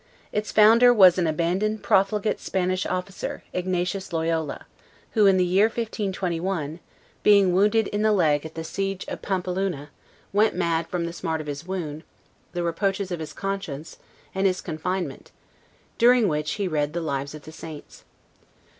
Its 0.31 0.51
founder 0.51 0.91
was 0.91 1.19
an 1.19 1.27
abandoned 1.27 1.83
profligate 1.83 2.39
Spanish 2.39 2.87
officer, 2.87 3.43
Ignatius 3.53 4.11
Loyola; 4.11 4.65
who, 5.11 5.27
in 5.27 5.37
the 5.37 5.45
year 5.45 5.65
1521, 5.67 6.79
being 7.21 7.53
wounded 7.53 7.87
in 7.89 8.01
the 8.01 8.11
leg 8.11 8.43
at 8.43 8.55
the 8.55 8.63
'siege 8.63 9.05
of 9.07 9.21
Pampeluna, 9.21 9.89
went 10.33 10.55
mad 10.55 10.87
from 10.87 11.05
the 11.05 11.13
smart 11.13 11.39
of 11.39 11.45
his 11.45 11.67
wound, 11.67 12.01
the 12.53 12.63
reproaches 12.63 13.11
of 13.11 13.19
his 13.19 13.31
conscience, 13.31 13.99
and 14.33 14.47
his 14.47 14.59
confinement, 14.59 15.29
during 15.99 16.27
which 16.27 16.53
he 16.53 16.67
read 16.67 16.93
the 16.93 16.99
lives 17.01 17.35
of 17.35 17.43
the 17.43 17.51
Saints. 17.51 18.03